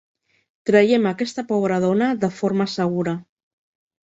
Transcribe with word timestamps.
Traiem 0.69 1.05
aquesta 1.09 1.43
pobre 1.51 1.77
dona 1.85 2.09
de 2.25 2.31
forma 2.39 2.69
segura. 2.79 3.15